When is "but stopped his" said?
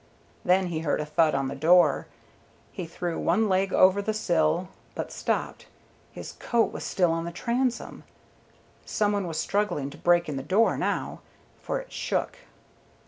4.95-6.31